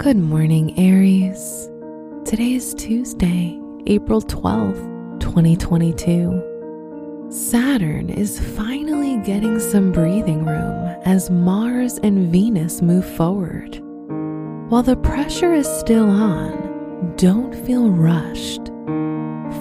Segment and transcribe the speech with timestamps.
[0.00, 1.68] Good morning, Aries.
[2.24, 7.26] Today is Tuesday, April 12th, 2022.
[7.28, 13.78] Saturn is finally getting some breathing room as Mars and Venus move forward.
[14.70, 18.68] While the pressure is still on, don't feel rushed.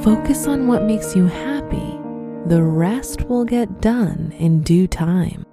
[0.05, 1.99] Focus on what makes you happy.
[2.45, 5.45] The rest will get done in due time.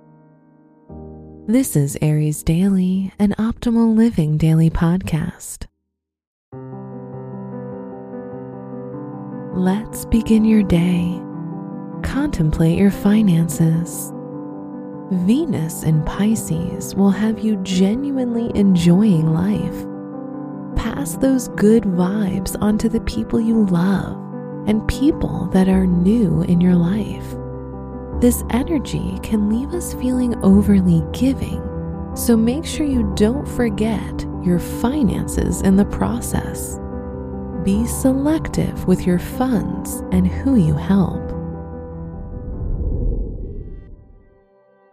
[1.49, 5.67] This is Aries Daily, an optimal living daily podcast.
[9.55, 11.23] Let's begin your day.
[12.03, 14.13] Contemplate your finances.
[15.25, 19.87] Venus in Pisces will have you genuinely enjoying life.
[20.75, 24.17] Pass those good vibes onto the people you love
[24.67, 27.37] and people that are new in your life.
[28.21, 31.63] This energy can leave us feeling overly giving,
[32.15, 36.79] so make sure you don't forget your finances in the process.
[37.63, 41.23] Be selective with your funds and who you help.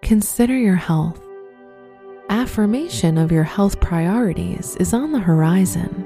[0.02, 1.26] Consider your health.
[2.28, 6.06] Affirmation of your health priorities is on the horizon.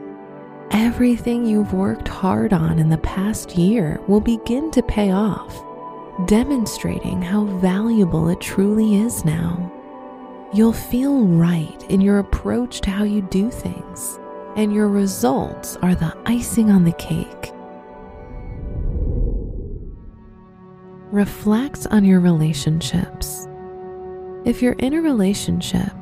[0.70, 5.64] Everything you've worked hard on in the past year will begin to pay off
[6.26, 9.72] demonstrating how valuable it truly is now.
[10.52, 14.20] You'll feel right in your approach to how you do things,
[14.56, 17.52] and your results are the icing on the cake.
[21.12, 23.48] Reflect on your relationships.
[24.44, 25.94] If you're in a relationship,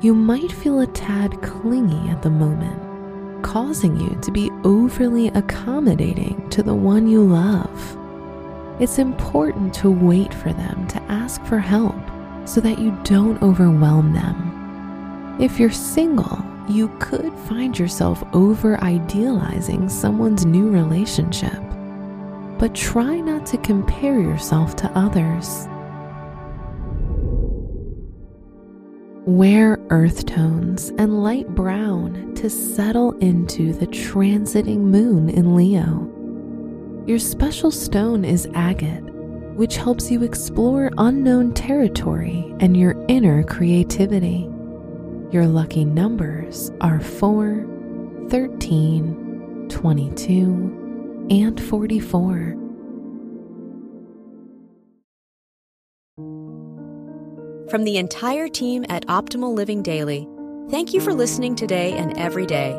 [0.00, 6.48] you might feel a tad clingy at the moment, causing you to be overly accommodating
[6.50, 7.97] to the one you love
[8.80, 11.96] it's important to wait for them to ask for help
[12.44, 15.36] so that you don't overwhelm them.
[15.40, 21.60] If you're single, you could find yourself over idealizing someone's new relationship,
[22.58, 25.66] but try not to compare yourself to others.
[29.26, 36.17] Wear earth tones and light brown to settle into the transiting moon in Leo.
[37.08, 39.02] Your special stone is agate,
[39.54, 44.46] which helps you explore unknown territory and your inner creativity.
[45.30, 47.64] Your lucky numbers are 4,
[48.28, 52.56] 13, 22, and 44.
[57.70, 60.28] From the entire team at Optimal Living Daily,
[60.68, 62.78] thank you for listening today and every day